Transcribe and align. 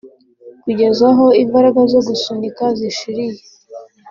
kugeza 0.63 1.03
aho 1.11 1.25
imbaraga 1.43 1.81
zo 1.91 1.99
gusunika 2.07 2.63
zishiriye 2.77 3.41